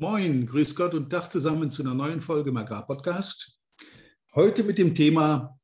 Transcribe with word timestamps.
Moin, 0.00 0.46
grüß 0.46 0.76
Gott 0.76 0.94
und 0.94 1.10
Tag 1.10 1.30
zusammen 1.30 1.70
zu 1.70 1.82
einer 1.82 1.92
neuen 1.92 2.22
Folge 2.22 2.48
im 2.48 2.56
Agrarpodcast. 2.56 3.60
Heute 4.34 4.64
mit 4.64 4.78
dem 4.78 4.94
Thema 4.94 5.60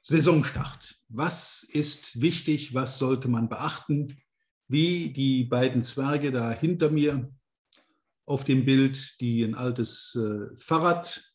Saisonstart. 0.00 0.96
Was 1.08 1.62
ist 1.62 2.20
wichtig? 2.20 2.74
Was 2.74 2.98
sollte 2.98 3.28
man 3.28 3.48
beachten? 3.48 4.16
Wie 4.66 5.12
die 5.12 5.44
beiden 5.44 5.84
Zwerge 5.84 6.32
da 6.32 6.50
hinter 6.50 6.90
mir 6.90 7.32
auf 8.24 8.42
dem 8.42 8.64
Bild, 8.64 9.20
die 9.20 9.44
ein 9.44 9.54
altes 9.54 10.16
äh, 10.16 10.52
Fahrrad 10.56 11.32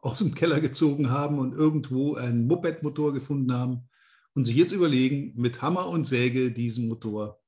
aus 0.00 0.20
dem 0.20 0.34
Keller 0.34 0.62
gezogen 0.62 1.10
haben 1.10 1.38
und 1.38 1.52
irgendwo 1.52 2.14
einen 2.14 2.46
Moped-Motor 2.46 3.12
gefunden 3.12 3.52
haben 3.52 3.86
und 4.32 4.46
sich 4.46 4.56
jetzt 4.56 4.72
überlegen, 4.72 5.34
mit 5.36 5.60
Hammer 5.60 5.88
und 5.88 6.06
Säge 6.06 6.52
diesen 6.52 6.88
Motor 6.88 7.38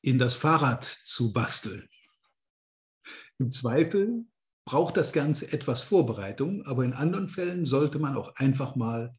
in 0.00 0.18
das 0.18 0.32
Fahrrad 0.32 0.84
zu 1.04 1.34
basteln. 1.34 1.86
Im 3.38 3.50
Zweifel 3.50 4.24
braucht 4.64 4.96
das 4.96 5.12
Ganze 5.12 5.52
etwas 5.52 5.82
Vorbereitung, 5.82 6.64
aber 6.66 6.84
in 6.84 6.92
anderen 6.92 7.28
Fällen 7.28 7.64
sollte 7.64 7.98
man 7.98 8.16
auch 8.16 8.34
einfach 8.36 8.76
mal 8.76 9.16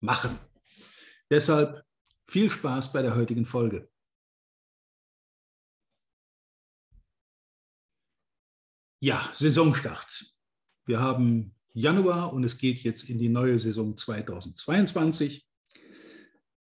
machen. 0.00 0.38
Deshalb 1.30 1.84
viel 2.28 2.50
Spaß 2.50 2.92
bei 2.92 3.02
der 3.02 3.16
heutigen 3.16 3.46
Folge. 3.46 3.88
Ja, 9.00 9.30
Saisonstart. 9.34 10.24
Wir 10.86 11.00
haben 11.00 11.54
Januar 11.72 12.32
und 12.32 12.44
es 12.44 12.56
geht 12.58 12.78
jetzt 12.84 13.08
in 13.10 13.18
die 13.18 13.28
neue 13.28 13.58
Saison 13.58 13.96
2022. 13.96 15.46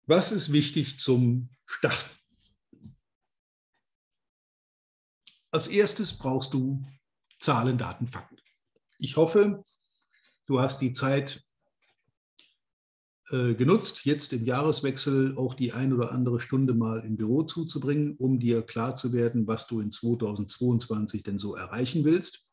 Was 0.06 0.32
ist 0.32 0.52
wichtig 0.52 0.98
zum 0.98 1.50
Starten? 1.66 2.21
Als 5.52 5.66
erstes 5.66 6.14
brauchst 6.14 6.54
du 6.54 6.82
Zahlen, 7.38 7.76
Daten, 7.76 8.08
Fakten. 8.08 8.38
Ich 8.98 9.16
hoffe, 9.16 9.62
du 10.46 10.60
hast 10.60 10.80
die 10.80 10.92
Zeit 10.92 11.44
äh, 13.28 13.54
genutzt, 13.54 14.06
jetzt 14.06 14.32
im 14.32 14.46
Jahreswechsel 14.46 15.36
auch 15.36 15.52
die 15.52 15.72
ein 15.72 15.92
oder 15.92 16.10
andere 16.10 16.40
Stunde 16.40 16.72
mal 16.72 17.00
im 17.00 17.18
Büro 17.18 17.42
zuzubringen, 17.42 18.16
um 18.16 18.40
dir 18.40 18.62
klar 18.62 18.96
zu 18.96 19.12
werden, 19.12 19.46
was 19.46 19.66
du 19.66 19.80
in 19.80 19.92
2022 19.92 21.22
denn 21.22 21.38
so 21.38 21.54
erreichen 21.54 22.02
willst. 22.04 22.50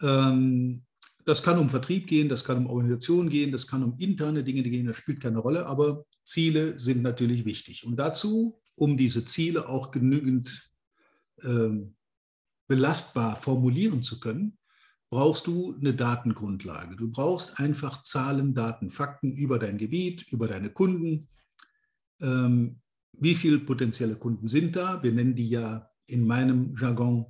Ähm, 0.00 0.84
das 1.26 1.42
kann 1.42 1.58
um 1.58 1.68
Vertrieb 1.68 2.06
gehen, 2.06 2.30
das 2.30 2.44
kann 2.44 2.56
um 2.56 2.66
Organisation 2.66 3.28
gehen, 3.28 3.52
das 3.52 3.66
kann 3.66 3.84
um 3.84 3.98
interne 3.98 4.42
Dinge 4.42 4.62
gehen, 4.62 4.86
das 4.86 4.96
spielt 4.96 5.20
keine 5.20 5.38
Rolle, 5.38 5.66
aber 5.66 6.06
Ziele 6.24 6.78
sind 6.78 7.02
natürlich 7.02 7.44
wichtig. 7.44 7.84
Und 7.84 7.96
dazu, 7.96 8.58
um 8.74 8.96
diese 8.96 9.26
Ziele 9.26 9.68
auch 9.68 9.90
genügend 9.90 10.71
ähm, 11.44 11.94
belastbar 12.68 13.36
formulieren 13.36 14.02
zu 14.02 14.20
können, 14.20 14.58
brauchst 15.10 15.46
du 15.46 15.76
eine 15.78 15.92
Datengrundlage. 15.94 16.96
Du 16.96 17.10
brauchst 17.10 17.60
einfach 17.60 18.02
Zahlen, 18.02 18.54
Daten, 18.54 18.90
Fakten 18.90 19.36
über 19.36 19.58
dein 19.58 19.76
Gebiet, 19.76 20.26
über 20.32 20.48
deine 20.48 20.70
Kunden. 20.70 21.28
Ähm, 22.20 22.80
wie 23.12 23.34
viele 23.34 23.58
potenzielle 23.58 24.16
Kunden 24.16 24.48
sind 24.48 24.74
da? 24.74 25.02
Wir 25.02 25.12
nennen 25.12 25.36
die 25.36 25.50
ja 25.50 25.90
in 26.06 26.26
meinem 26.26 26.74
Jargon 26.80 27.26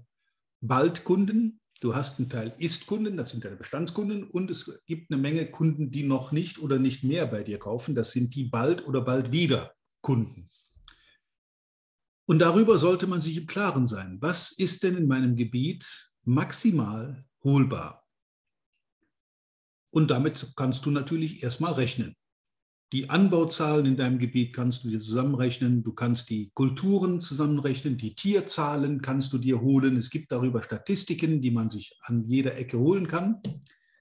Baldkunden. 0.61 1.61
Du 1.81 1.97
hast 1.97 2.21
einen 2.21 2.31
Teil 2.31 2.55
Ist-Kunden, 2.59 3.17
das 3.17 3.33
sind 3.33 3.45
deine 3.45 3.57
Bestandskunden, 3.57 4.23
und 4.23 4.49
es 4.49 4.81
gibt 4.87 5.11
eine 5.11 5.21
Menge 5.21 5.51
Kunden, 5.51 5.91
die 5.91 6.05
noch 6.05 6.31
nicht 6.31 6.61
oder 6.61 6.79
nicht 6.79 7.03
mehr 7.03 7.27
bei 7.27 7.43
dir 7.43 7.59
kaufen. 7.59 7.97
Das 7.97 8.13
sind 8.13 8.37
die 8.37 8.45
bald 8.45 8.87
oder 8.87 9.01
bald 9.01 9.33
wieder 9.33 9.75
Kunden. 10.01 10.52
Und 12.33 12.39
darüber 12.39 12.79
sollte 12.79 13.07
man 13.07 13.21
sich 13.21 13.37
im 13.37 13.47
Klaren 13.47 13.87
sein. 13.87 14.17
Was 14.23 14.53
ist 14.53 14.85
denn 14.85 14.97
in 14.97 15.07
meinem 15.07 15.37
Gebiet 15.37 16.15
maximal 16.25 17.27
holbar? 17.45 18.09
Und 19.91 20.11
damit 20.11 20.55
kannst 20.57 20.87
du 20.87 20.91
natürlich 20.91 21.43
erstmal 21.43 21.75
rechnen. 21.75 22.17
Die 22.91 23.11
Anbauzahlen 23.11 23.85
in 23.85 23.99
deinem 23.99 24.19
Gebiet 24.19 24.55
kannst 24.55 24.83
du 24.83 24.89
dir 24.89 25.01
zusammenrechnen. 25.01 25.83
Du 25.83 25.93
kannst 25.93 26.31
die 26.31 26.51
Kulturen 26.55 27.21
zusammenrechnen. 27.21 27.99
Die 27.99 28.15
Tierzahlen 28.15 29.03
kannst 29.03 29.35
du 29.35 29.37
dir 29.37 29.61
holen. 29.61 29.99
Es 29.99 30.09
gibt 30.09 30.33
darüber 30.33 30.63
Statistiken, 30.63 31.43
die 31.43 31.51
man 31.51 31.69
sich 31.69 31.99
an 32.01 32.25
jeder 32.25 32.57
Ecke 32.57 32.79
holen 32.79 33.09
kann. 33.09 33.43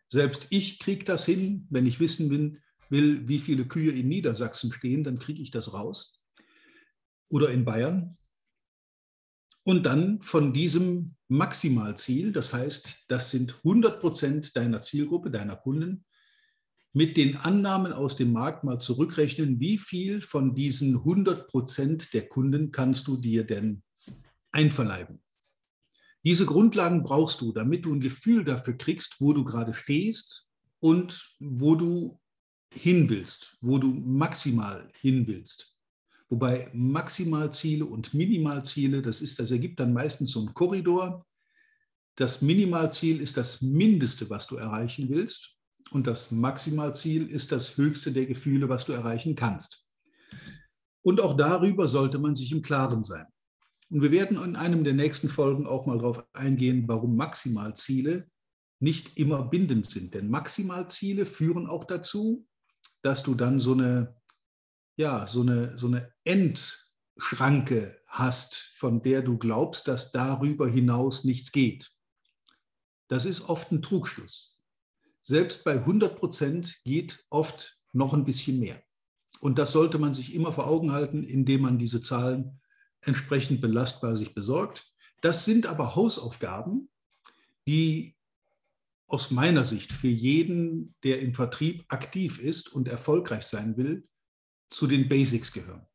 Selbst 0.08 0.48
ich 0.52 0.80
kriege 0.80 1.04
das 1.04 1.26
hin. 1.26 1.68
Wenn 1.70 1.86
ich 1.86 2.00
wissen 2.00 2.30
will, 2.30 2.62
will, 2.88 3.28
wie 3.28 3.40
viele 3.40 3.66
Kühe 3.66 3.92
in 3.92 4.08
Niedersachsen 4.08 4.72
stehen, 4.72 5.04
dann 5.04 5.20
kriege 5.20 5.42
ich 5.42 5.52
das 5.52 5.74
raus 5.74 6.24
oder 7.28 7.52
in 7.52 7.66
Bayern. 7.66 8.18
Und 9.64 9.84
dann 9.86 10.22
von 10.22 10.54
diesem 10.54 11.16
Maximalziel, 11.28 12.32
das 12.32 12.54
heißt, 12.54 13.06
das 13.08 13.32
sind 13.32 13.56
100 13.58 14.00
Prozent 14.00 14.56
deiner 14.56 14.82
Zielgruppe, 14.82 15.30
deiner 15.30 15.56
Kunden, 15.56 16.06
mit 16.94 17.16
den 17.16 17.38
Annahmen 17.38 17.94
aus 17.94 18.18
dem 18.18 18.34
Markt 18.34 18.64
mal 18.64 18.80
zurückrechnen, 18.80 19.60
wie 19.60 19.78
viel 19.78 20.22
von 20.22 20.56
diesen 20.56 20.98
100 20.98 21.48
Prozent 21.48 22.14
der 22.14 22.28
Kunden 22.28 22.72
kannst 22.72 23.08
du 23.08 23.18
dir 23.18 23.46
denn 23.46 23.84
einverleiben. 24.52 25.22
Diese 26.24 26.46
Grundlagen 26.46 27.04
brauchst 27.04 27.42
du, 27.42 27.52
damit 27.52 27.86
du 27.86 27.94
ein 27.94 28.02
Gefühl 28.02 28.44
dafür 28.44 28.78
kriegst, 28.78 29.22
wo 29.22 29.34
du 29.34 29.44
gerade 29.44 29.74
stehst 29.74 30.50
und 30.80 31.36
wo 31.40 31.76
du 31.76 32.20
hin 32.74 33.10
willst, 33.10 33.58
wo 33.62 33.78
du 33.78 33.88
maximal 33.88 34.90
hin 35.00 35.26
willst. 35.28 35.71
Wobei 36.32 36.70
Maximalziele 36.72 37.86
und 37.86 38.14
Minimalziele, 38.14 39.02
das, 39.02 39.20
ist, 39.20 39.38
das 39.38 39.52
ergibt 39.52 39.82
dann 39.82 39.92
meistens 39.92 40.32
so 40.32 40.40
einen 40.40 40.54
Korridor. 40.54 41.26
Das 42.16 42.42
Minimalziel 42.42 43.20
ist 43.22 43.36
das 43.36 43.62
Mindeste, 43.62 44.30
was 44.30 44.48
du 44.48 44.56
erreichen 44.56 45.10
willst. 45.10 45.58
Und 45.92 46.08
das 46.08 46.32
Maximalziel 46.32 47.28
ist 47.28 47.52
das 47.52 47.76
höchste 47.78 48.14
der 48.14 48.28
Gefühle, 48.28 48.70
was 48.70 48.86
du 48.86 48.94
erreichen 48.94 49.36
kannst. 49.36 49.86
Und 51.02 51.20
auch 51.20 51.36
darüber 51.36 51.90
sollte 51.90 52.18
man 52.18 52.34
sich 52.34 52.54
im 52.54 52.62
Klaren 52.62 53.04
sein. 53.04 53.26
Und 53.90 54.02
wir 54.02 54.12
werden 54.12 54.42
in 54.42 54.56
einem 54.56 54.86
der 54.86 54.94
nächsten 54.94 55.28
Folgen 55.28 55.68
auch 55.68 55.86
mal 55.86 55.98
darauf 55.98 56.24
eingehen, 56.32 56.86
warum 56.88 57.18
Maximalziele 57.18 58.30
nicht 58.80 59.20
immer 59.20 59.44
bindend 59.44 59.90
sind. 59.90 60.14
Denn 60.14 60.30
Maximalziele 60.30 61.26
führen 61.26 61.68
auch 61.68 61.84
dazu, 61.84 62.48
dass 63.02 63.22
du 63.22 63.36
dann 63.36 63.60
so 63.60 63.74
eine 63.74 64.16
ja, 64.96 65.28
so 65.28 65.42
eine, 65.42 65.78
so 65.78 65.88
eine 65.88 66.12
Endschranke 66.24 68.00
hast, 68.08 68.56
von 68.78 69.02
der 69.02 69.22
du 69.22 69.38
glaubst, 69.38 69.88
dass 69.88 70.12
darüber 70.12 70.68
hinaus 70.68 71.24
nichts 71.24 71.52
geht. 71.52 71.92
Das 73.08 73.26
ist 73.26 73.50
oft 73.50 73.72
ein 73.72 73.82
Trugschluss. 73.82 74.60
Selbst 75.22 75.64
bei 75.64 75.74
100 75.74 76.18
Prozent 76.18 76.82
geht 76.84 77.26
oft 77.30 77.78
noch 77.94 78.14
ein 78.14 78.26
bisschen 78.26 78.60
mehr. 78.60 78.82
Und 79.40 79.58
das 79.58 79.72
sollte 79.72 79.98
man 79.98 80.14
sich 80.14 80.34
immer 80.34 80.54
vor 80.54 80.68
Augen 80.68 80.92
halten, 80.92 81.24
indem 81.24 81.62
man 81.62 81.80
diese 81.80 82.02
Zahlen 82.02 82.60
entsprechend 83.02 83.62
belastbar 83.62 84.16
sich 84.16 84.34
besorgt. 84.34 84.86
Das 85.22 85.46
sind 85.46 85.66
aber 85.66 85.96
Hausaufgaben, 85.96 86.90
die 87.68 88.16
aus 89.08 89.32
meiner 89.32 89.66
Sicht 89.66 89.92
für 89.92 90.08
jeden, 90.08 90.96
der 91.04 91.20
im 91.20 91.34
Vertrieb 91.34 91.86
aktiv 91.90 92.40
ist 92.40 92.70
und 92.74 92.88
erfolgreich 92.88 93.44
sein 93.44 93.76
will, 93.78 94.08
zu 94.72 94.88
den 94.88 95.08
Basics 95.08 95.52
gehören. 95.52 95.86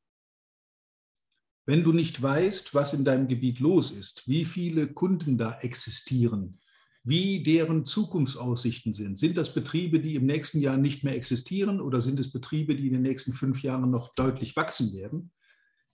Wenn 1.67 1.83
du 1.83 1.93
nicht 1.93 2.23
weißt, 2.23 2.75
was 2.75 2.95
in 2.95 3.05
deinem 3.05 3.27
Gebiet 3.27 3.59
los 3.59 3.91
ist, 3.91 4.29
wie 4.29 4.45
viele 4.45 4.93
Kunden 4.93 5.37
da 5.37 5.59
existieren, 5.61 6.61
wie 7.03 7.43
deren 7.43 7.87
Zukunftsaussichten 7.87 8.93
sind. 8.93 9.17
Sind 9.17 9.37
das 9.37 9.55
Betriebe, 9.55 10.01
die 10.01 10.17
im 10.17 10.27
nächsten 10.27 10.61
Jahr 10.61 10.77
nicht 10.77 11.05
mehr 11.05 11.15
existieren 11.15 11.81
oder 11.81 12.01
sind 12.01 12.19
es 12.19 12.33
Betriebe, 12.33 12.75
die 12.75 12.89
in 12.89 12.95
den 12.95 13.03
nächsten 13.03 13.33
fünf 13.33 13.63
Jahren 13.63 13.93
noch 13.93 14.15
deutlich 14.15 14.57
wachsen 14.57 14.93
werden? 14.93 15.31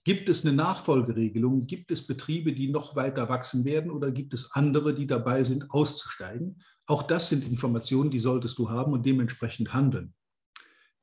Gibt 0.03 0.27
es 0.27 0.43
eine 0.43 0.55
Nachfolgeregelung? 0.55 1.67
Gibt 1.67 1.91
es 1.91 2.07
Betriebe, 2.07 2.53
die 2.53 2.69
noch 2.69 2.95
weiter 2.95 3.29
wachsen 3.29 3.63
werden 3.63 3.91
oder 3.91 4.11
gibt 4.11 4.33
es 4.33 4.51
andere, 4.53 4.95
die 4.95 5.05
dabei 5.05 5.43
sind, 5.43 5.69
auszusteigen? 5.69 6.61
Auch 6.87 7.03
das 7.03 7.29
sind 7.29 7.47
Informationen, 7.47 8.09
die 8.09 8.19
solltest 8.19 8.57
du 8.57 8.71
haben 8.71 8.91
und 8.91 9.05
dementsprechend 9.05 9.71
handeln. 9.71 10.15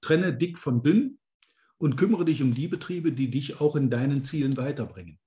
Trenne 0.01 0.37
dick 0.37 0.59
von 0.59 0.83
dünn 0.83 1.20
und 1.81 1.97
kümmere 1.97 2.27
dich 2.27 2.43
um 2.43 2.55
die 2.55 2.69
Betriebe, 2.69 3.11
die 3.11 3.31
dich 3.31 3.61
auch 3.61 3.75
in 3.75 3.89
deinen 3.89 4.23
Zielen 4.23 4.59
weiterbringen. 4.59 5.19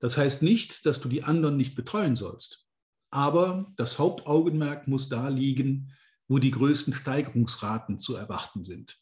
Das 0.00 0.18
heißt 0.18 0.42
nicht, 0.42 0.84
dass 0.84 1.00
du 1.00 1.08
die 1.08 1.24
anderen 1.24 1.56
nicht 1.56 1.74
betreuen 1.74 2.14
sollst, 2.14 2.68
aber 3.10 3.72
das 3.76 3.98
Hauptaugenmerk 3.98 4.88
muss 4.88 5.08
da 5.08 5.28
liegen, 5.28 5.92
wo 6.28 6.38
die 6.38 6.50
größten 6.50 6.92
Steigerungsraten 6.92 8.00
zu 8.00 8.14
erwarten 8.16 8.64
sind. 8.64 9.00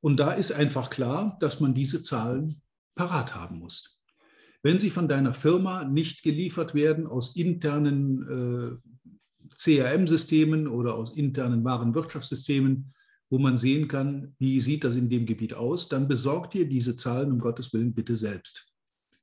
Und 0.00 0.18
da 0.18 0.32
ist 0.32 0.52
einfach 0.52 0.90
klar, 0.90 1.36
dass 1.40 1.58
man 1.58 1.74
diese 1.74 2.02
Zahlen 2.02 2.62
parat 2.94 3.34
haben 3.34 3.58
muss. 3.58 3.98
Wenn 4.62 4.78
sie 4.78 4.90
von 4.90 5.08
deiner 5.08 5.34
Firma 5.34 5.84
nicht 5.84 6.22
geliefert 6.22 6.74
werden 6.74 7.08
aus 7.08 7.34
internen 7.34 8.80
äh, 8.80 9.56
CRM-Systemen 9.56 10.68
oder 10.68 10.94
aus 10.94 11.16
internen 11.16 11.64
Warenwirtschaftssystemen, 11.64 12.94
wo 13.30 13.38
man 13.38 13.56
sehen 13.56 13.88
kann, 13.88 14.34
wie 14.38 14.60
sieht 14.60 14.84
das 14.84 14.96
in 14.96 15.10
dem 15.10 15.26
Gebiet 15.26 15.54
aus, 15.54 15.88
dann 15.88 16.08
besorgt 16.08 16.54
dir 16.54 16.68
diese 16.68 16.96
Zahlen 16.96 17.32
um 17.32 17.38
Gottes 17.38 17.72
Willen 17.72 17.94
bitte 17.94 18.16
selbst. 18.16 18.66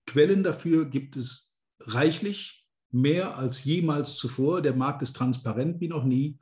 Quellen 0.06 0.44
dafür 0.44 0.86
gibt 0.86 1.16
es 1.16 1.60
reichlich, 1.80 2.66
mehr 2.92 3.38
als 3.38 3.64
jemals 3.64 4.16
zuvor. 4.16 4.62
Der 4.62 4.76
Markt 4.76 5.02
ist 5.02 5.16
transparent 5.16 5.82
wie 5.82 5.88
noch 5.88 6.04
nie. 6.04 6.40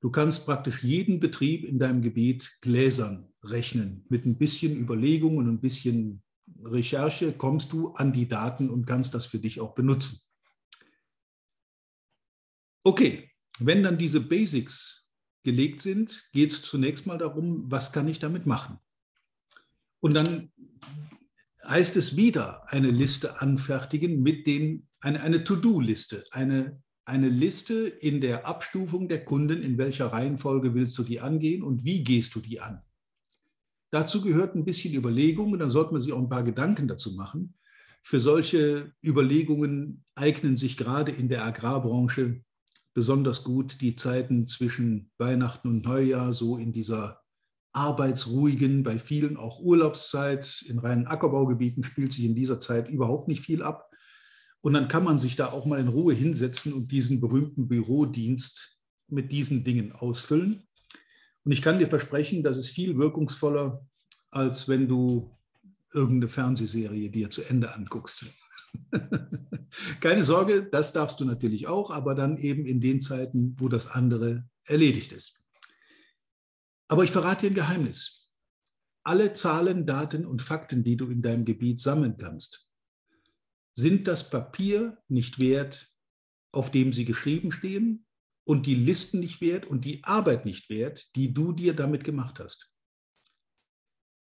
Du 0.00 0.10
kannst 0.10 0.46
praktisch 0.46 0.82
jeden 0.82 1.20
Betrieb 1.20 1.64
in 1.64 1.78
deinem 1.78 2.02
Gebiet 2.02 2.58
gläsern 2.60 3.28
rechnen. 3.44 4.04
Mit 4.08 4.24
ein 4.26 4.38
bisschen 4.38 4.76
Überlegung 4.76 5.36
und 5.36 5.48
ein 5.48 5.60
bisschen 5.60 6.22
Recherche 6.64 7.32
kommst 7.32 7.72
du 7.72 7.92
an 7.92 8.12
die 8.12 8.28
Daten 8.28 8.70
und 8.70 8.86
kannst 8.86 9.14
das 9.14 9.26
für 9.26 9.38
dich 9.38 9.60
auch 9.60 9.74
benutzen. 9.74 10.20
Okay, 12.84 13.30
wenn 13.60 13.82
dann 13.82 13.98
diese 13.98 14.20
Basics 14.20 15.01
gelegt 15.42 15.80
sind, 15.80 16.30
geht 16.32 16.50
es 16.50 16.62
zunächst 16.62 17.06
mal 17.06 17.18
darum, 17.18 17.70
was 17.70 17.92
kann 17.92 18.08
ich 18.08 18.18
damit 18.18 18.46
machen? 18.46 18.78
Und 20.00 20.14
dann 20.14 20.50
heißt 21.66 21.96
es 21.96 22.16
wieder 22.16 22.70
eine 22.72 22.90
Liste 22.90 23.40
anfertigen 23.40 24.22
mit 24.22 24.46
den, 24.46 24.88
eine, 25.00 25.22
eine 25.22 25.44
To-Do-Liste, 25.44 26.24
eine, 26.30 26.82
eine 27.04 27.28
Liste 27.28 27.86
in 27.86 28.20
der 28.20 28.46
Abstufung 28.46 29.08
der 29.08 29.24
Kunden, 29.24 29.62
in 29.62 29.78
welcher 29.78 30.06
Reihenfolge 30.06 30.74
willst 30.74 30.98
du 30.98 31.04
die 31.04 31.20
angehen 31.20 31.62
und 31.62 31.84
wie 31.84 32.02
gehst 32.04 32.34
du 32.34 32.40
die 32.40 32.60
an. 32.60 32.82
Dazu 33.90 34.22
gehört 34.22 34.54
ein 34.54 34.64
bisschen 34.64 34.94
Überlegung 34.94 35.52
und 35.52 35.58
dann 35.58 35.70
sollte 35.70 35.92
man 35.92 36.00
sich 36.00 36.12
auch 36.12 36.18
ein 36.18 36.28
paar 36.28 36.44
Gedanken 36.44 36.88
dazu 36.88 37.12
machen. 37.12 37.54
Für 38.02 38.18
solche 38.18 38.92
Überlegungen 39.04 40.04
eignen 40.14 40.56
sich 40.56 40.76
gerade 40.76 41.12
in 41.12 41.28
der 41.28 41.44
Agrarbranche 41.44 42.42
besonders 42.94 43.44
gut 43.44 43.80
die 43.80 43.94
Zeiten 43.94 44.46
zwischen 44.46 45.10
Weihnachten 45.18 45.68
und 45.68 45.84
Neujahr, 45.84 46.32
so 46.32 46.56
in 46.56 46.72
dieser 46.72 47.20
arbeitsruhigen, 47.72 48.82
bei 48.82 48.98
vielen 48.98 49.36
auch 49.36 49.60
Urlaubszeit. 49.60 50.62
In 50.68 50.78
reinen 50.78 51.06
Ackerbaugebieten 51.06 51.84
spielt 51.84 52.12
sich 52.12 52.24
in 52.24 52.34
dieser 52.34 52.60
Zeit 52.60 52.88
überhaupt 52.88 53.28
nicht 53.28 53.40
viel 53.40 53.62
ab. 53.62 53.90
Und 54.60 54.74
dann 54.74 54.88
kann 54.88 55.04
man 55.04 55.18
sich 55.18 55.36
da 55.36 55.50
auch 55.50 55.66
mal 55.66 55.80
in 55.80 55.88
Ruhe 55.88 56.14
hinsetzen 56.14 56.72
und 56.72 56.92
diesen 56.92 57.20
berühmten 57.20 57.66
Bürodienst 57.66 58.78
mit 59.08 59.32
diesen 59.32 59.64
Dingen 59.64 59.92
ausfüllen. 59.92 60.62
Und 61.44 61.52
ich 61.52 61.62
kann 61.62 61.78
dir 61.78 61.88
versprechen, 61.88 62.42
das 62.42 62.58
ist 62.58 62.70
viel 62.70 62.96
wirkungsvoller, 62.96 63.84
als 64.30 64.68
wenn 64.68 64.86
du 64.86 65.36
irgendeine 65.92 66.28
Fernsehserie 66.28 67.10
dir 67.10 67.30
zu 67.30 67.42
Ende 67.42 67.74
anguckst. 67.74 68.26
Keine 70.00 70.24
Sorge, 70.24 70.68
das 70.70 70.92
darfst 70.92 71.20
du 71.20 71.24
natürlich 71.24 71.66
auch, 71.66 71.90
aber 71.90 72.14
dann 72.14 72.36
eben 72.36 72.66
in 72.66 72.80
den 72.80 73.00
Zeiten, 73.00 73.56
wo 73.58 73.68
das 73.68 73.86
andere 73.86 74.48
erledigt 74.64 75.12
ist. 75.12 75.42
Aber 76.88 77.04
ich 77.04 77.10
verrate 77.10 77.42
dir 77.42 77.52
ein 77.52 77.54
Geheimnis. 77.54 78.30
Alle 79.04 79.34
Zahlen, 79.34 79.86
Daten 79.86 80.26
und 80.26 80.42
Fakten, 80.42 80.84
die 80.84 80.96
du 80.96 81.08
in 81.08 81.22
deinem 81.22 81.44
Gebiet 81.44 81.80
sammeln 81.80 82.16
kannst, 82.18 82.68
sind 83.74 84.06
das 84.06 84.28
Papier 84.28 84.98
nicht 85.08 85.40
wert, 85.40 85.90
auf 86.52 86.70
dem 86.70 86.92
sie 86.92 87.04
geschrieben 87.04 87.50
stehen 87.50 88.06
und 88.44 88.66
die 88.66 88.74
Listen 88.74 89.20
nicht 89.20 89.40
wert 89.40 89.66
und 89.66 89.84
die 89.84 90.04
Arbeit 90.04 90.44
nicht 90.44 90.68
wert, 90.68 91.14
die 91.16 91.32
du 91.32 91.52
dir 91.52 91.74
damit 91.74 92.04
gemacht 92.04 92.38
hast. 92.38 92.70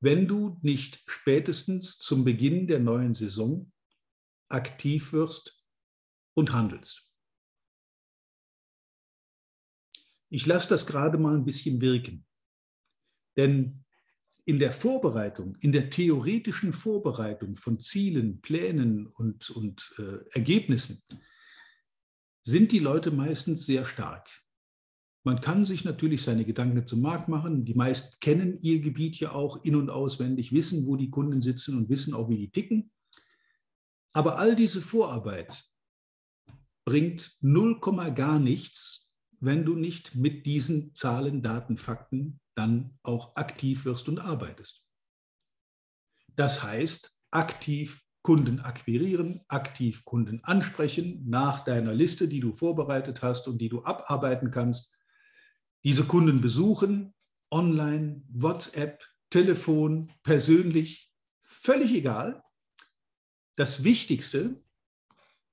Wenn 0.00 0.28
du 0.28 0.58
nicht 0.62 1.02
spätestens 1.06 1.98
zum 1.98 2.25
Beginn 2.25 2.66
der 2.66 2.81
neuen 2.81 3.14
Saison 3.14 3.70
aktiv 4.50 5.12
wirst 5.12 5.61
und 6.35 6.52
handelst. 6.52 7.06
Ich 10.29 10.47
lasse 10.47 10.69
das 10.69 10.87
gerade 10.87 11.19
mal 11.19 11.35
ein 11.35 11.44
bisschen 11.44 11.81
wirken. 11.81 12.25
Denn 13.37 13.85
in 14.44 14.58
der 14.58 14.73
Vorbereitung, 14.73 15.56
in 15.61 15.73
der 15.73 15.91
theoretischen 15.91 16.73
Vorbereitung 16.73 17.56
von 17.56 17.81
Zielen, 17.81 18.41
Plänen 18.41 19.06
und, 19.06 19.50
und 19.50 19.93
äh, 19.99 20.25
Ergebnissen 20.32 21.03
sind 22.43 22.73
die 22.73 22.79
Leute 22.79 23.11
meistens 23.11 23.67
sehr 23.67 23.85
stark. 23.85 24.29
Man 25.23 25.41
kann 25.41 25.67
sich 25.67 25.85
natürlich 25.85 26.23
seine 26.23 26.46
Gedanken 26.46 26.87
zum 26.87 27.03
Markt 27.03 27.29
machen. 27.29 27.64
Die 27.64 27.75
meisten 27.75 28.19
kennen 28.20 28.58
ihr 28.62 28.81
Gebiet 28.81 29.20
ja 29.20 29.32
auch 29.32 29.62
in- 29.64 29.76
und 29.76 29.91
auswendig, 29.91 30.53
wissen, 30.53 30.87
wo 30.87 30.96
die 30.96 31.11
Kunden 31.11 31.43
sitzen 31.43 31.76
und 31.76 31.91
wissen 31.91 32.14
auch, 32.14 32.31
wie 32.31 32.38
die 32.38 32.50
ticken. 32.50 32.91
Aber 34.12 34.38
all 34.38 34.56
diese 34.56 34.80
Vorarbeit 34.80 35.64
bringt 36.84 37.36
0, 37.40 37.80
gar 38.14 38.38
nichts, 38.38 39.12
wenn 39.40 39.64
du 39.64 39.74
nicht 39.74 40.14
mit 40.14 40.46
diesen 40.46 40.94
Zahlen, 40.94 41.42
Daten, 41.42 41.78
Fakten 41.78 42.40
dann 42.54 42.98
auch 43.02 43.36
aktiv 43.36 43.84
wirst 43.84 44.08
und 44.08 44.18
arbeitest. 44.18 44.84
Das 46.36 46.62
heißt, 46.62 47.18
aktiv 47.30 48.02
Kunden 48.22 48.60
akquirieren, 48.60 49.40
aktiv 49.48 50.04
Kunden 50.04 50.44
ansprechen 50.44 51.28
nach 51.28 51.64
deiner 51.64 51.94
Liste, 51.94 52.28
die 52.28 52.40
du 52.40 52.54
vorbereitet 52.54 53.22
hast 53.22 53.48
und 53.48 53.58
die 53.58 53.70
du 53.70 53.82
abarbeiten 53.82 54.50
kannst. 54.50 54.94
Diese 55.84 56.04
Kunden 56.04 56.42
besuchen, 56.42 57.14
online, 57.50 58.22
WhatsApp, 58.28 59.02
Telefon, 59.30 60.12
persönlich, 60.22 61.10
völlig 61.42 61.92
egal. 61.94 62.42
Das 63.60 63.84
Wichtigste, 63.84 64.58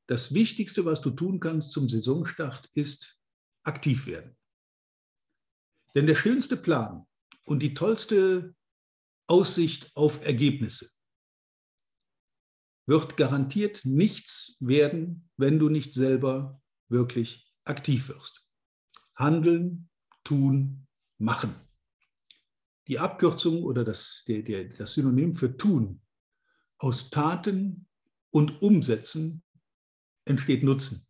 das 0.08 0.34
Wichtigste, 0.34 0.86
was 0.86 1.02
du 1.02 1.10
tun 1.10 1.42
kannst 1.42 1.74
zum 1.74 1.90
Saisonstart, 1.90 2.70
ist 2.74 3.20
aktiv 3.64 4.06
werden. 4.06 4.38
Denn 5.94 6.08
der 6.08 6.16
schönste 6.16 6.56
Plan 6.56 7.06
und 7.44 7.60
die 7.60 7.74
tollste 7.74 8.56
Aussicht 9.28 9.92
auf 9.94 10.24
Ergebnisse 10.24 10.90
wird 12.86 13.18
garantiert 13.18 13.84
nichts 13.84 14.56
werden, 14.62 15.30
wenn 15.36 15.60
du 15.60 15.68
nicht 15.68 15.94
selber 15.94 16.62
wirklich 16.88 17.54
aktiv 17.66 18.08
wirst. 18.08 18.48
Handeln, 19.18 19.90
tun, 20.24 20.88
machen. 21.18 21.54
Die 22.88 23.00
Abkürzung 23.00 23.64
oder 23.64 23.84
das, 23.84 24.24
der, 24.30 24.44
der, 24.44 24.64
das 24.70 24.94
Synonym 24.94 25.34
für 25.34 25.58
tun 25.58 26.02
aus 26.78 27.10
Taten 27.10 27.87
und 28.32 28.62
Umsetzen 28.62 29.44
entsteht 30.26 30.64
Nutzen. 30.64 31.08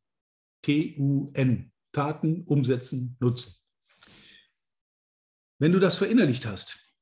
T-U-N. 0.62 1.72
Taten, 1.92 2.44
Umsetzen, 2.44 3.18
Nutzen. 3.20 3.56
Wenn 5.60 5.72
du 5.72 5.80
das 5.80 5.98
verinnerlicht 5.98 6.46
hast, 6.46 6.94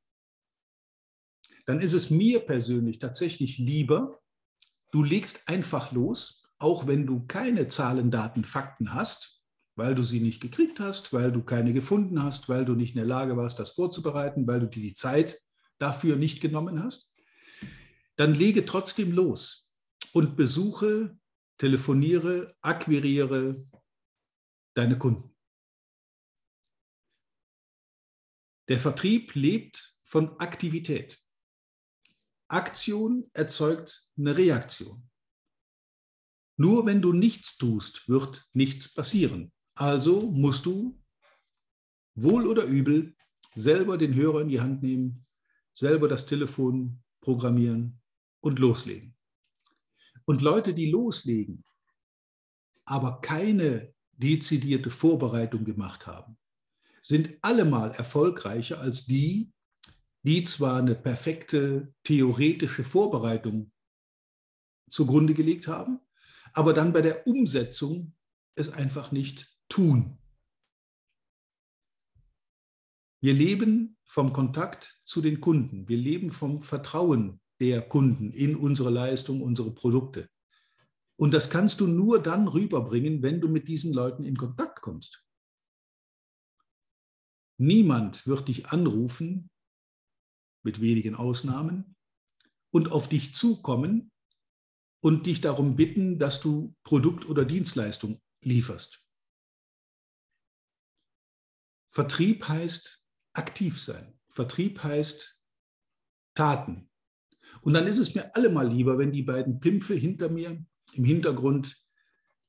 dann 1.65 1.81
ist 1.81 1.93
es 1.93 2.09
mir 2.09 2.39
persönlich 2.39 2.99
tatsächlich 2.99 3.57
lieber, 3.57 4.21
du 4.91 5.03
legst 5.03 5.49
einfach 5.49 5.91
los, 5.91 6.45
auch 6.59 6.87
wenn 6.87 7.05
du 7.05 7.25
keine 7.25 7.67
Zahlen, 7.67 8.11
Daten, 8.11 8.45
Fakten 8.45 8.93
hast, 8.93 9.41
weil 9.75 9.95
du 9.95 10.03
sie 10.03 10.21
nicht 10.21 10.39
gekriegt 10.39 10.79
hast, 10.79 11.11
weil 11.11 11.31
du 11.31 11.43
keine 11.43 11.73
gefunden 11.73 12.23
hast, 12.23 12.47
weil 12.47 12.63
du 12.63 12.75
nicht 12.75 12.91
in 12.91 12.99
der 12.99 13.07
Lage 13.07 13.35
warst, 13.35 13.59
das 13.59 13.71
vorzubereiten, 13.71 14.47
weil 14.47 14.61
du 14.61 14.67
dir 14.67 14.81
die 14.81 14.93
Zeit 14.93 15.37
dafür 15.77 16.15
nicht 16.15 16.39
genommen 16.39 16.81
hast, 16.81 17.13
dann 18.15 18.33
lege 18.33 18.63
trotzdem 18.63 19.11
los 19.11 19.64
und 20.15 20.37
besuche, 20.37 21.19
telefoniere, 21.57 22.55
akquiriere 22.61 23.67
deine 24.73 24.97
Kunden. 24.97 25.35
Der 28.69 28.79
Vertrieb 28.79 29.35
lebt 29.35 29.93
von 30.03 30.39
Aktivität. 30.39 31.21
Aktion 32.47 33.29
erzeugt 33.33 34.09
eine 34.17 34.37
Reaktion. 34.37 35.09
Nur 36.57 36.85
wenn 36.85 37.01
du 37.01 37.11
nichts 37.11 37.57
tust, 37.57 38.07
wird 38.07 38.49
nichts 38.53 38.93
passieren. 38.93 39.51
Also 39.77 40.31
musst 40.31 40.65
du 40.65 40.97
wohl 42.17 42.47
oder 42.47 42.63
übel 42.63 43.17
selber 43.53 43.97
den 43.97 44.15
Hörer 44.15 44.41
in 44.41 44.47
die 44.47 44.61
Hand 44.61 44.81
nehmen, 44.81 45.27
selber 45.73 46.07
das 46.07 46.25
Telefon 46.25 47.03
programmieren 47.19 48.01
und 48.39 48.59
loslegen. 48.59 49.14
Und 50.25 50.41
Leute, 50.41 50.73
die 50.73 50.89
loslegen, 50.89 51.63
aber 52.85 53.21
keine 53.21 53.93
dezidierte 54.13 54.91
Vorbereitung 54.91 55.65
gemacht 55.65 56.07
haben, 56.07 56.37
sind 57.01 57.37
allemal 57.41 57.91
erfolgreicher 57.91 58.79
als 58.79 59.05
die, 59.05 59.51
die 60.23 60.43
zwar 60.43 60.79
eine 60.79 60.95
perfekte 60.95 61.93
theoretische 62.03 62.83
Vorbereitung 62.83 63.71
zugrunde 64.89 65.35
gelegt 65.35 65.67
haben, 65.67 65.99
aber 66.53 66.73
dann 66.73 66.93
bei 66.93 67.01
der 67.01 67.27
Umsetzung 67.27 68.15
es 68.55 68.69
einfach 68.69 69.11
nicht 69.11 69.55
tun. 69.69 70.17
Wir 73.21 73.33
leben 73.33 73.97
vom 74.05 74.33
Kontakt 74.33 74.99
zu 75.03 75.21
den 75.21 75.41
Kunden. 75.41 75.87
Wir 75.87 75.97
leben 75.97 76.31
vom 76.31 76.63
Vertrauen 76.63 77.41
der 77.59 77.81
Kunden 77.81 78.31
in 78.31 78.55
unsere 78.55 78.89
Leistung, 78.89 79.41
unsere 79.41 79.73
Produkte. 79.73 80.29
Und 81.17 81.31
das 81.31 81.49
kannst 81.49 81.79
du 81.79 81.87
nur 81.87 82.21
dann 82.21 82.47
rüberbringen, 82.47 83.21
wenn 83.21 83.39
du 83.39 83.47
mit 83.47 83.67
diesen 83.67 83.93
Leuten 83.93 84.25
in 84.25 84.35
Kontakt 84.35 84.81
kommst. 84.81 85.23
Niemand 87.57 88.27
wird 88.27 88.49
dich 88.49 88.67
anrufen, 88.67 89.49
mit 90.63 90.81
wenigen 90.81 91.15
Ausnahmen, 91.15 91.95
und 92.71 92.91
auf 92.91 93.07
dich 93.07 93.33
zukommen, 93.33 94.11
und 95.05 95.27
dich 95.27 95.39
darum 95.39 95.75
bitten, 95.75 96.17
dass 96.17 96.41
du 96.41 96.75
Produkt 96.83 97.27
oder 97.29 97.45
Dienstleistung 97.45 98.19
lieferst. 98.41 99.05
Vertrieb 101.91 102.47
heißt 102.47 103.05
aktiv 103.33 103.79
sein. 103.79 104.19
Vertrieb 104.29 104.83
heißt 104.83 105.39
Taten. 106.33 106.89
Und 107.61 107.73
dann 107.73 107.87
ist 107.87 107.99
es 107.99 108.15
mir 108.15 108.35
allemal 108.35 108.67
lieber, 108.67 108.97
wenn 108.97 109.11
die 109.11 109.23
beiden 109.23 109.59
Pimpfe 109.59 109.93
hinter 109.93 110.29
mir 110.29 110.57
im 110.93 111.03
Hintergrund 111.03 111.75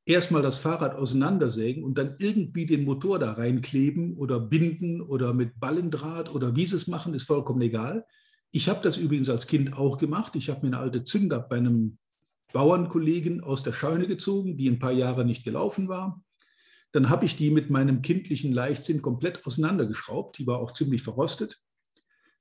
erstmal 0.04 0.42
das 0.42 0.58
Fahrrad 0.58 0.94
auseinandersägen 0.94 1.84
und 1.84 1.98
dann 1.98 2.16
irgendwie 2.18 2.64
den 2.64 2.84
Motor 2.84 3.18
da 3.18 3.32
reinkleben 3.32 4.16
oder 4.16 4.40
binden 4.40 5.00
oder 5.00 5.34
mit 5.34 5.58
Ballendraht 5.58 6.32
oder 6.32 6.54
wie 6.54 6.66
sie 6.66 6.76
es 6.76 6.86
machen, 6.86 7.14
ist 7.14 7.24
vollkommen 7.24 7.60
egal. 7.60 8.06
Ich 8.52 8.68
habe 8.68 8.80
das 8.82 8.96
übrigens 8.96 9.28
als 9.28 9.46
Kind 9.48 9.76
auch 9.76 9.98
gemacht. 9.98 10.36
Ich 10.36 10.48
habe 10.48 10.60
mir 10.64 10.68
eine 10.68 10.78
alte 10.78 11.04
Zünder 11.04 11.40
bei 11.40 11.56
einem 11.56 11.98
Bauernkollegen 12.52 13.42
aus 13.42 13.64
der 13.64 13.72
Scheune 13.72 14.06
gezogen, 14.06 14.56
die 14.56 14.68
ein 14.68 14.78
paar 14.78 14.92
Jahre 14.92 15.24
nicht 15.24 15.44
gelaufen 15.44 15.88
war. 15.88 16.22
Dann 16.92 17.10
habe 17.10 17.26
ich 17.26 17.36
die 17.36 17.50
mit 17.50 17.68
meinem 17.68 18.00
kindlichen 18.00 18.52
Leichtsinn 18.52 19.02
komplett 19.02 19.44
auseinandergeschraubt. 19.44 20.38
Die 20.38 20.46
war 20.46 20.58
auch 20.60 20.72
ziemlich 20.72 21.02
verrostet. 21.02 21.60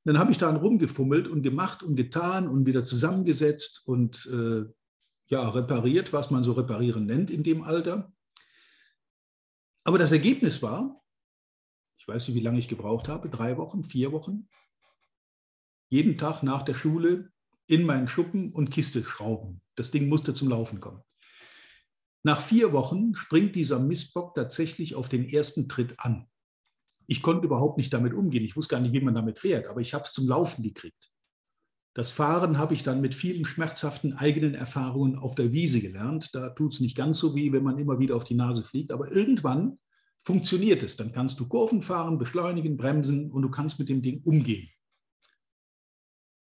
Dann 0.05 0.19
habe 0.19 0.31
ich 0.31 0.38
daran 0.38 0.55
rumgefummelt 0.55 1.27
und 1.27 1.41
gemacht 1.41 1.81
und 1.81 1.95
getan 1.95 2.47
und 2.47 2.65
wieder 2.67 2.83
zusammengesetzt 2.83 3.81
und 3.85 4.27
äh, 4.27 4.65
ja, 5.27 5.50
repariert, 5.50 6.13
was 6.13 6.29
man 6.29 6.43
so 6.43 6.53
reparieren 6.53 7.07
nennt 7.07 7.31
in 7.31 7.43
dem 7.43 7.63
Alter. 7.63 8.13
Aber 9.83 9.97
das 9.97 10.12
Ergebnis 10.12 10.62
war, 10.62 11.03
ich 11.97 12.07
weiß 12.07 12.27
nicht, 12.27 12.38
wie 12.38 12.41
lange 12.41 12.59
ich 12.59 12.67
gebraucht 12.67 13.07
habe, 13.07 13.29
drei 13.29 13.57
Wochen, 13.57 13.83
vier 13.83 14.12
Wochen, 14.12 14.47
jeden 15.89 16.19
Tag 16.19 16.43
nach 16.43 16.62
der 16.62 16.75
Schule 16.75 17.31
in 17.67 17.83
meinen 17.83 18.07
Schuppen 18.07 18.53
und 18.53 18.69
Kiste 18.69 19.03
schrauben. 19.03 19.62
Das 19.74 19.89
Ding 19.89 20.07
musste 20.07 20.35
zum 20.35 20.50
Laufen 20.50 20.81
kommen. 20.81 21.01
Nach 22.21 22.39
vier 22.39 22.74
Wochen 22.74 23.15
springt 23.15 23.55
dieser 23.55 23.79
Mistbock 23.79 24.35
tatsächlich 24.35 24.93
auf 24.93 25.09
den 25.09 25.27
ersten 25.27 25.67
Tritt 25.67 26.00
an. 26.00 26.27
Ich 27.07 27.21
konnte 27.21 27.45
überhaupt 27.45 27.77
nicht 27.77 27.93
damit 27.93 28.13
umgehen. 28.13 28.43
Ich 28.43 28.55
wusste 28.55 28.75
gar 28.75 28.81
nicht, 28.81 28.93
wie 28.93 29.01
man 29.01 29.15
damit 29.15 29.39
fährt, 29.39 29.67
aber 29.67 29.81
ich 29.81 29.93
habe 29.93 30.03
es 30.03 30.13
zum 30.13 30.27
Laufen 30.27 30.63
gekriegt. 30.63 31.12
Das 31.95 32.12
Fahren 32.12 32.57
habe 32.57 32.74
ich 32.74 32.83
dann 32.83 33.00
mit 33.00 33.15
vielen 33.15 33.45
schmerzhaften 33.45 34.13
eigenen 34.13 34.53
Erfahrungen 34.53 35.17
auf 35.17 35.33
der 35.33 35.53
Wiese 35.53 35.79
gelernt. 35.79 36.35
Da 36.35 36.50
tut 36.50 36.74
es 36.74 36.81
nicht 36.81 36.97
ganz 36.97 37.19
so 37.19 37.35
weh, 37.35 37.53
wenn 37.53 37.63
man 37.63 37.79
immer 37.79 38.00
wieder 38.00 38.17
auf 38.17 38.25
die 38.25 38.35
Nase 38.35 38.63
fliegt, 38.63 38.91
aber 38.91 39.09
irgendwann 39.12 39.77
funktioniert 40.17 40.83
es. 40.83 40.97
Dann 40.97 41.13
kannst 41.13 41.39
du 41.39 41.47
Kurven 41.47 41.81
fahren, 41.81 42.17
beschleunigen, 42.17 42.75
bremsen 42.75 43.31
und 43.31 43.43
du 43.43 43.50
kannst 43.50 43.79
mit 43.79 43.88
dem 43.88 44.01
Ding 44.01 44.21
umgehen. 44.25 44.69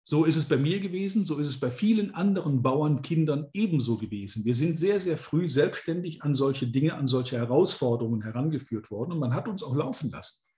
So 0.05 0.25
ist 0.25 0.35
es 0.35 0.45
bei 0.45 0.57
mir 0.57 0.79
gewesen, 0.79 1.25
so 1.25 1.37
ist 1.39 1.47
es 1.47 1.59
bei 1.59 1.71
vielen 1.71 2.13
anderen 2.13 2.61
Bauernkindern 2.61 3.47
ebenso 3.53 3.97
gewesen. 3.97 4.45
Wir 4.45 4.55
sind 4.55 4.77
sehr, 4.77 5.01
sehr 5.01 5.17
früh 5.17 5.49
selbstständig 5.49 6.21
an 6.21 6.35
solche 6.35 6.67
Dinge, 6.67 6.93
an 6.93 7.07
solche 7.07 7.37
Herausforderungen 7.37 8.21
herangeführt 8.21 8.91
worden 8.91 9.13
und 9.13 9.19
man 9.19 9.33
hat 9.33 9.47
uns 9.47 9.63
auch 9.63 9.75
laufen 9.75 10.11
lassen 10.11 10.48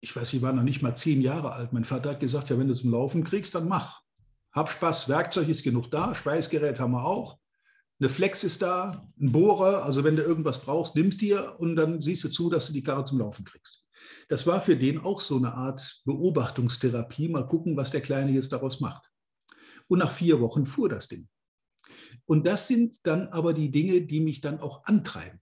ich 0.00 0.14
weiß, 0.16 0.32
ich 0.32 0.42
war 0.42 0.52
noch 0.52 0.62
nicht 0.62 0.82
mal 0.82 0.94
zehn 0.94 1.20
Jahre 1.20 1.52
alt. 1.52 1.72
Mein 1.72 1.84
Vater 1.84 2.10
hat 2.10 2.20
gesagt, 2.20 2.50
ja, 2.50 2.58
wenn 2.58 2.68
du 2.68 2.74
zum 2.74 2.90
Laufen 2.90 3.24
kriegst, 3.24 3.54
dann 3.54 3.68
mach. 3.68 4.02
Hab 4.52 4.70
Spaß, 4.70 5.08
Werkzeug 5.08 5.48
ist 5.48 5.62
genug 5.62 5.90
da, 5.90 6.14
Schweißgerät 6.14 6.80
haben 6.80 6.92
wir 6.92 7.04
auch. 7.04 7.38
Eine 8.00 8.08
Flex 8.08 8.42
ist 8.44 8.62
da, 8.62 9.06
ein 9.20 9.30
Bohrer, 9.30 9.84
also 9.84 10.02
wenn 10.02 10.16
du 10.16 10.22
irgendwas 10.22 10.62
brauchst, 10.62 10.96
nimmst 10.96 11.20
dir 11.20 11.56
und 11.58 11.76
dann 11.76 12.00
siehst 12.00 12.24
du 12.24 12.30
zu, 12.30 12.48
dass 12.48 12.66
du 12.66 12.72
die 12.72 12.82
Karre 12.82 13.04
zum 13.04 13.18
Laufen 13.18 13.44
kriegst. 13.44 13.84
Das 14.28 14.46
war 14.46 14.60
für 14.62 14.76
den 14.76 15.00
auch 15.00 15.20
so 15.20 15.36
eine 15.36 15.52
Art 15.52 16.00
Beobachtungstherapie, 16.06 17.28
mal 17.28 17.46
gucken, 17.46 17.76
was 17.76 17.90
der 17.90 18.00
Kleine 18.00 18.32
jetzt 18.32 18.52
daraus 18.52 18.80
macht. 18.80 19.10
Und 19.86 19.98
nach 19.98 20.10
vier 20.10 20.40
Wochen 20.40 20.64
fuhr 20.64 20.88
das 20.88 21.08
Ding. 21.08 21.28
Und 22.24 22.46
das 22.46 22.68
sind 22.68 22.96
dann 23.02 23.28
aber 23.28 23.52
die 23.52 23.70
Dinge, 23.70 24.00
die 24.02 24.20
mich 24.20 24.40
dann 24.40 24.60
auch 24.60 24.84
antreiben 24.84 25.40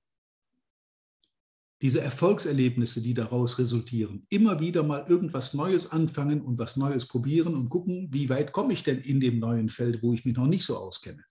diese 1.81 2.01
Erfolgserlebnisse, 2.01 3.01
die 3.01 3.15
daraus 3.15 3.59
resultieren, 3.59 4.27
immer 4.31 4.59
wieder 4.59 4.83
mal 4.83 5.05
irgendwas 5.09 5.55
Neues 5.55 5.93
anfangen 5.93 6.43
und 6.43 6.59
was 6.59 6.77
Neues 6.77 7.07
probieren 7.07 7.55
und 7.55 7.69
gucken, 7.69 8.09
wie 8.11 8.29
weit 8.29 8.53
komme 8.53 8.73
ich 8.73 8.83
denn 8.83 8.99
in 8.99 9.21
dem 9.21 9.39
neuen 9.39 9.69
Feld, 9.69 10.03
wo 10.03 10.13
ich 10.13 10.25
mich 10.25 10.37
noch 10.37 10.47
nicht 10.47 10.65
so 10.65 10.77
auskenne. 10.77 11.23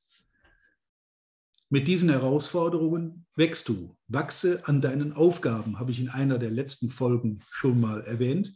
Mit 1.70 1.90
diesen 1.90 2.10
Herausforderungen 2.10 3.26
wächst 3.36 3.68
du, 3.68 3.98
wachse 4.08 4.66
an 4.66 4.82
deinen 4.82 5.12
Aufgaben, 5.12 5.80
habe 5.80 5.92
ich 5.92 6.00
in 6.00 6.08
einer 6.08 6.40
der 6.40 6.50
letzten 6.50 6.92
Folgen 6.92 7.42
schon 7.52 7.82
mal 7.82 8.06
erwähnt. 8.06 8.54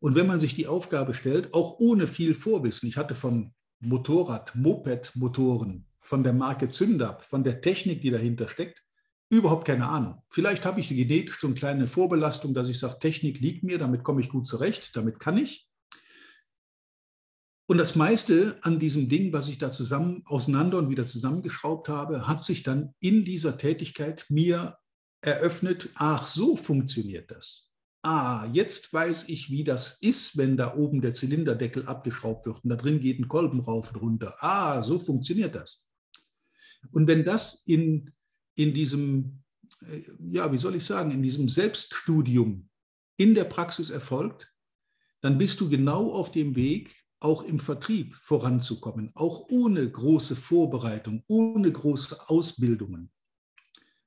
Und 0.00 0.16
wenn 0.16 0.26
man 0.26 0.38
sich 0.38 0.54
die 0.54 0.66
Aufgabe 0.66 1.14
stellt, 1.14 1.54
auch 1.54 1.78
ohne 1.78 2.06
viel 2.06 2.34
Vorwissen, 2.34 2.90
ich 2.90 2.98
hatte 2.98 3.14
von 3.14 3.54
Motorrad, 3.80 4.54
Moped-Motoren, 4.54 5.86
von 6.00 6.22
der 6.22 6.34
Marke 6.34 6.68
Zündab, 6.68 7.24
von 7.24 7.42
der 7.42 7.62
Technik, 7.62 8.02
die 8.02 8.10
dahinter 8.10 8.48
steckt, 8.48 8.82
Überhaupt 9.32 9.64
keine 9.64 9.88
Ahnung. 9.88 10.22
Vielleicht 10.28 10.66
habe 10.66 10.80
ich 10.80 10.90
genetisch 10.90 11.40
so 11.40 11.46
eine 11.46 11.56
kleine 11.56 11.86
Vorbelastung, 11.86 12.52
dass 12.52 12.68
ich 12.68 12.78
sage, 12.78 12.98
Technik 12.98 13.40
liegt 13.40 13.64
mir, 13.64 13.78
damit 13.78 14.04
komme 14.04 14.20
ich 14.20 14.28
gut 14.28 14.46
zurecht, 14.46 14.94
damit 14.94 15.20
kann 15.20 15.38
ich. 15.38 15.66
Und 17.66 17.78
das 17.78 17.96
meiste 17.96 18.58
an 18.60 18.78
diesem 18.78 19.08
Ding, 19.08 19.32
was 19.32 19.48
ich 19.48 19.56
da 19.56 19.70
zusammen 19.72 20.20
auseinander 20.26 20.76
und 20.76 20.90
wieder 20.90 21.06
zusammengeschraubt 21.06 21.88
habe, 21.88 22.28
hat 22.28 22.44
sich 22.44 22.62
dann 22.62 22.92
in 23.00 23.24
dieser 23.24 23.56
Tätigkeit 23.56 24.26
mir 24.28 24.76
eröffnet, 25.22 25.88
ach, 25.94 26.26
so 26.26 26.54
funktioniert 26.54 27.30
das. 27.30 27.70
Ah, 28.02 28.46
jetzt 28.52 28.92
weiß 28.92 29.30
ich, 29.30 29.48
wie 29.48 29.64
das 29.64 29.96
ist, 30.02 30.36
wenn 30.36 30.58
da 30.58 30.76
oben 30.76 31.00
der 31.00 31.14
Zylinderdeckel 31.14 31.86
abgeschraubt 31.86 32.44
wird 32.44 32.62
und 32.62 32.68
da 32.68 32.76
drin 32.76 33.00
geht 33.00 33.18
ein 33.18 33.28
Kolben 33.28 33.60
rauf 33.60 33.94
und 33.94 34.02
runter. 34.02 34.34
Ah, 34.40 34.82
so 34.82 34.98
funktioniert 34.98 35.54
das. 35.54 35.88
Und 36.90 37.06
wenn 37.06 37.24
das 37.24 37.62
in 37.66 38.12
in 38.54 38.74
diesem, 38.74 39.42
äh, 39.82 40.02
ja, 40.18 40.52
wie 40.52 40.58
soll 40.58 40.76
ich 40.76 40.84
sagen, 40.84 41.10
in 41.10 41.22
diesem 41.22 41.48
Selbststudium 41.48 42.68
in 43.16 43.34
der 43.34 43.44
Praxis 43.44 43.90
erfolgt, 43.90 44.52
dann 45.20 45.38
bist 45.38 45.60
du 45.60 45.68
genau 45.68 46.12
auf 46.12 46.30
dem 46.30 46.56
Weg, 46.56 46.94
auch 47.20 47.44
im 47.44 47.60
Vertrieb 47.60 48.16
voranzukommen, 48.16 49.12
auch 49.14 49.48
ohne 49.48 49.88
große 49.88 50.34
Vorbereitung, 50.34 51.22
ohne 51.28 51.70
große 51.70 52.28
Ausbildungen. 52.28 53.12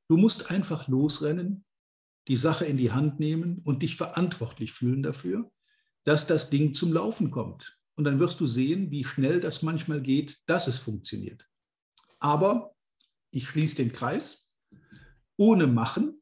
Du 0.09 0.17
musst 0.17 0.51
einfach 0.51 0.89
losrennen, 0.89 1.63
die 2.27 2.35
Sache 2.35 2.65
in 2.65 2.77
die 2.77 2.91
Hand 2.91 3.19
nehmen 3.19 3.61
und 3.63 3.83
dich 3.83 3.95
verantwortlich 3.95 4.73
fühlen 4.73 5.01
dafür, 5.01 5.49
dass 6.03 6.27
das 6.27 6.49
Ding 6.49 6.73
zum 6.73 6.91
Laufen 6.91 7.31
kommt. 7.31 7.77
Und 7.95 8.03
dann 8.03 8.19
wirst 8.19 8.39
du 8.41 8.47
sehen, 8.47 8.91
wie 8.91 9.05
schnell 9.05 9.39
das 9.39 9.61
manchmal 9.61 10.01
geht, 10.01 10.37
dass 10.45 10.67
es 10.67 10.77
funktioniert. 10.77 11.47
Aber 12.19 12.74
ich 13.35 13.49
schließe 13.49 13.75
den 13.75 13.91
Kreis, 13.91 14.49
ohne 15.37 15.67
Machen 15.67 16.21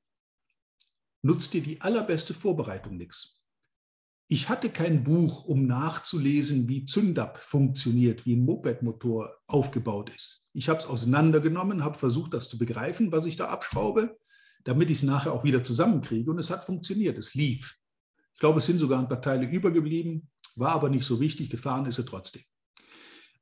nutzt 1.21 1.53
dir 1.53 1.61
die 1.61 1.79
allerbeste 1.79 2.33
Vorbereitung 2.33 2.97
nichts. 2.97 3.41
Ich 4.27 4.49
hatte 4.49 4.69
kein 4.69 5.03
Buch, 5.03 5.45
um 5.45 5.67
nachzulesen, 5.67 6.67
wie 6.67 6.85
Zündab 6.85 7.37
funktioniert, 7.37 8.25
wie 8.25 8.35
ein 8.35 8.45
Mopedmotor 8.45 9.31
aufgebaut 9.45 10.09
ist. 10.09 10.47
Ich 10.53 10.69
habe 10.69 10.79
es 10.79 10.85
auseinandergenommen, 10.85 11.83
habe 11.83 11.99
versucht, 11.99 12.33
das 12.33 12.49
zu 12.49 12.57
begreifen, 12.57 13.11
was 13.11 13.25
ich 13.25 13.35
da 13.35 13.47
abschraube, 13.47 14.17
damit 14.63 14.89
ich 14.89 14.97
es 14.97 15.03
nachher 15.03 15.33
auch 15.33 15.43
wieder 15.43 15.63
zusammenkriege. 15.63 16.31
Und 16.31 16.39
es 16.39 16.49
hat 16.49 16.65
funktioniert, 16.65 17.17
es 17.17 17.35
lief. 17.35 17.77
Ich 18.33 18.39
glaube, 18.39 18.59
es 18.59 18.65
sind 18.65 18.79
sogar 18.79 18.99
ein 18.99 19.07
paar 19.07 19.21
Teile 19.21 19.47
übergeblieben, 19.47 20.29
war 20.55 20.71
aber 20.71 20.89
nicht 20.89 21.05
so 21.05 21.19
wichtig, 21.19 21.49
gefahren 21.49 21.85
ist 21.85 21.99
er 21.99 22.05
trotzdem. 22.05 22.41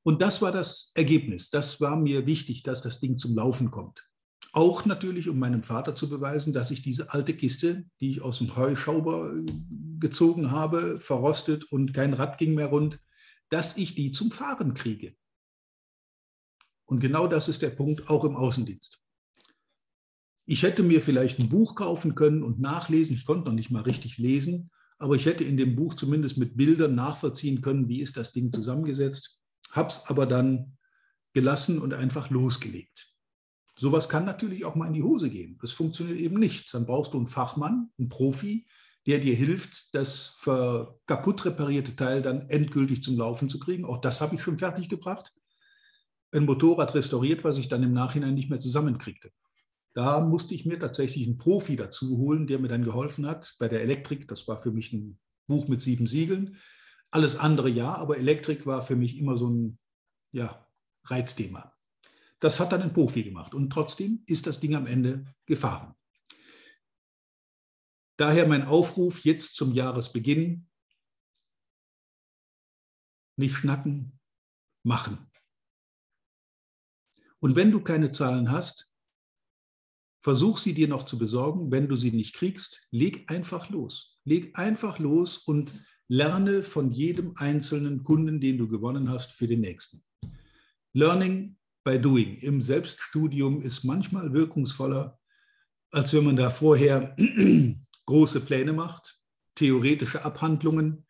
Und 0.03 0.21
das 0.21 0.41
war 0.41 0.51
das 0.51 0.91
Ergebnis. 0.95 1.49
Das 1.49 1.79
war 1.79 1.95
mir 1.95 2.25
wichtig, 2.25 2.63
dass 2.63 2.81
das 2.81 2.99
Ding 2.99 3.17
zum 3.17 3.35
Laufen 3.35 3.69
kommt. 3.69 4.07
Auch 4.53 4.85
natürlich, 4.85 5.29
um 5.29 5.39
meinem 5.39 5.63
Vater 5.63 5.95
zu 5.95 6.09
beweisen, 6.09 6.53
dass 6.53 6.71
ich 6.71 6.81
diese 6.81 7.13
alte 7.13 7.35
Kiste, 7.35 7.85
die 7.99 8.11
ich 8.11 8.21
aus 8.21 8.39
dem 8.39 8.55
Heuschauber 8.55 9.33
äh, 9.33 9.45
gezogen 9.99 10.51
habe, 10.51 10.99
verrostet 10.99 11.63
und 11.71 11.93
kein 11.93 12.13
Rad 12.13 12.37
ging 12.37 12.55
mehr 12.55 12.67
rund, 12.67 12.99
dass 13.49 13.77
ich 13.77 13.95
die 13.95 14.11
zum 14.11 14.31
Fahren 14.31 14.73
kriege. 14.73 15.13
Und 16.85 16.99
genau 16.99 17.27
das 17.27 17.47
ist 17.47 17.61
der 17.61 17.69
Punkt 17.69 18.09
auch 18.09 18.25
im 18.25 18.35
Außendienst. 18.35 18.99
Ich 20.45 20.63
hätte 20.63 20.83
mir 20.83 21.01
vielleicht 21.01 21.39
ein 21.39 21.47
Buch 21.47 21.75
kaufen 21.75 22.15
können 22.15 22.43
und 22.43 22.59
nachlesen. 22.59 23.15
Ich 23.15 23.25
konnte 23.25 23.47
noch 23.47 23.55
nicht 23.55 23.71
mal 23.71 23.83
richtig 23.83 24.17
lesen, 24.17 24.71
aber 24.97 25.15
ich 25.15 25.25
hätte 25.25 25.45
in 25.45 25.55
dem 25.55 25.75
Buch 25.75 25.93
zumindest 25.93 26.37
mit 26.37 26.57
Bildern 26.57 26.95
nachvollziehen 26.95 27.61
können, 27.61 27.87
wie 27.87 28.01
ist 28.01 28.17
das 28.17 28.33
Ding 28.33 28.51
zusammengesetzt 28.51 29.40
habe 29.71 29.89
es 29.89 30.03
aber 30.05 30.25
dann 30.25 30.77
gelassen 31.33 31.79
und 31.79 31.93
einfach 31.93 32.29
losgelegt. 32.29 33.07
Sowas 33.77 34.09
kann 34.09 34.25
natürlich 34.25 34.65
auch 34.65 34.75
mal 34.75 34.87
in 34.87 34.93
die 34.93 35.03
Hose 35.03 35.29
gehen. 35.29 35.57
Das 35.61 35.71
funktioniert 35.71 36.19
eben 36.19 36.39
nicht. 36.39 36.73
Dann 36.73 36.85
brauchst 36.85 37.13
du 37.13 37.17
einen 37.17 37.27
Fachmann, 37.27 37.89
einen 37.97 38.09
Profi, 38.09 38.67
der 39.07 39.17
dir 39.17 39.33
hilft, 39.33 39.95
das 39.95 40.37
kaputt 41.07 41.45
reparierte 41.45 41.95
Teil 41.95 42.21
dann 42.21 42.47
endgültig 42.49 43.01
zum 43.01 43.17
Laufen 43.17 43.49
zu 43.49 43.57
kriegen. 43.57 43.85
Auch 43.85 43.99
das 43.99 44.21
habe 44.21 44.35
ich 44.35 44.43
schon 44.43 44.59
fertig 44.59 44.89
gebracht. 44.89 45.33
Ein 46.31 46.45
Motorrad 46.45 46.93
restauriert, 46.93 47.43
was 47.43 47.57
ich 47.57 47.67
dann 47.67 47.81
im 47.81 47.93
Nachhinein 47.93 48.35
nicht 48.35 48.49
mehr 48.49 48.59
zusammenkriegte. 48.59 49.31
Da 49.93 50.21
musste 50.21 50.53
ich 50.53 50.65
mir 50.65 50.79
tatsächlich 50.79 51.25
einen 51.25 51.39
Profi 51.39 51.75
dazu 51.75 52.17
holen, 52.17 52.45
der 52.47 52.59
mir 52.59 52.67
dann 52.67 52.85
geholfen 52.85 53.25
hat. 53.25 53.55
Bei 53.57 53.67
der 53.67 53.81
Elektrik, 53.81 54.27
das 54.27 54.47
war 54.47 54.61
für 54.61 54.71
mich 54.71 54.93
ein 54.93 55.17
Buch 55.47 55.67
mit 55.67 55.81
sieben 55.81 56.07
Siegeln. 56.07 56.57
Alles 57.11 57.35
andere 57.35 57.69
ja, 57.69 57.93
aber 57.93 58.17
Elektrik 58.17 58.65
war 58.65 58.83
für 58.83 58.95
mich 58.95 59.17
immer 59.17 59.37
so 59.37 59.49
ein, 59.49 59.79
ja, 60.31 60.65
Reizthema. 61.03 61.75
Das 62.39 62.59
hat 62.59 62.71
dann 62.71 62.81
ein 62.81 62.93
Profi 62.93 63.23
gemacht 63.23 63.53
und 63.53 63.69
trotzdem 63.69 64.23
ist 64.25 64.47
das 64.47 64.59
Ding 64.59 64.75
am 64.75 64.87
Ende 64.87 65.25
gefahren. 65.45 65.93
Daher 68.17 68.47
mein 68.47 68.65
Aufruf 68.65 69.23
jetzt 69.23 69.55
zum 69.55 69.73
Jahresbeginn. 69.73 70.67
Nicht 73.35 73.55
schnacken, 73.55 74.19
machen. 74.83 75.31
Und 77.39 77.55
wenn 77.55 77.71
du 77.71 77.81
keine 77.81 78.11
Zahlen 78.11 78.51
hast, 78.51 78.91
versuch 80.21 80.59
sie 80.59 80.73
dir 80.73 80.87
noch 80.87 81.05
zu 81.05 81.17
besorgen. 81.17 81.71
Wenn 81.71 81.87
du 81.87 81.95
sie 81.95 82.11
nicht 82.11 82.35
kriegst, 82.35 82.87
leg 82.91 83.29
einfach 83.31 83.69
los. 83.69 84.19
Leg 84.23 84.57
einfach 84.57 84.99
los 84.99 85.37
und 85.37 85.71
lerne 86.11 86.61
von 86.61 86.89
jedem 86.89 87.37
einzelnen 87.37 88.03
Kunden, 88.03 88.41
den 88.41 88.57
du 88.57 88.67
gewonnen 88.67 89.09
hast, 89.09 89.31
für 89.31 89.47
den 89.47 89.61
nächsten. 89.61 90.03
Learning 90.91 91.55
by 91.85 91.97
doing 91.99 92.35
im 92.39 92.61
Selbststudium 92.61 93.61
ist 93.61 93.85
manchmal 93.85 94.33
wirkungsvoller, 94.33 95.17
als 95.89 96.13
wenn 96.13 96.25
man 96.25 96.35
da 96.35 96.49
vorher 96.49 97.15
große 98.05 98.41
Pläne 98.41 98.73
macht, 98.73 99.21
theoretische 99.55 100.25
Abhandlungen, 100.25 101.07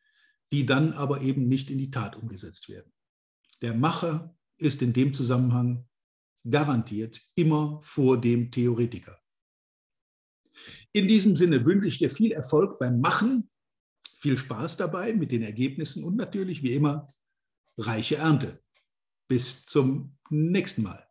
die 0.54 0.68
dann 0.68 0.94
aber 0.94 1.22
eben 1.22 1.48
nicht 1.48 1.72
in 1.72 1.80
die 1.80 1.90
Tat 1.90 2.16
umgesetzt 2.16 2.70
werden. 2.70 2.94
Der 3.64 3.74
Macher 3.74 4.38
ist 4.60 4.84
in 4.84 4.94
dem 4.94 5.16
Zusammenhang 5.16 5.90
garantiert 6.48 7.20
immer 7.34 7.80
vor 7.82 8.22
dem 8.22 8.52
Theoretiker. 8.52 9.20
In 10.92 11.08
diesem 11.08 11.36
Sinne 11.36 11.66
wünsche 11.66 11.88
ich 11.88 11.98
dir 11.98 12.12
viel 12.12 12.32
Erfolg 12.34 12.78
beim 12.78 13.00
Machen, 13.00 13.51
viel 14.22 14.38
Spaß 14.38 14.78
dabei 14.78 15.14
mit 15.14 15.32
den 15.32 15.42
Ergebnissen 15.42 16.04
und 16.04 16.16
natürlich 16.16 16.62
wie 16.62 16.74
immer 16.76 17.14
reiche 17.78 18.18
Ernte. 18.18 18.60
Bis 19.28 19.66
zum 19.66 20.18
nächsten 20.30 20.84
Mal. 20.84 21.08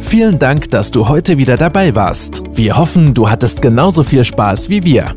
Vielen 0.00 0.38
Dank, 0.38 0.70
dass 0.70 0.90
du 0.90 1.08
heute 1.08 1.38
wieder 1.38 1.56
dabei 1.56 1.94
warst. 1.94 2.42
Wir 2.52 2.76
hoffen, 2.76 3.14
du 3.14 3.30
hattest 3.30 3.62
genauso 3.62 4.02
viel 4.02 4.24
Spaß 4.24 4.68
wie 4.68 4.84
wir. 4.84 5.16